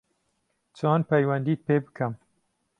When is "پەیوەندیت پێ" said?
1.09-1.77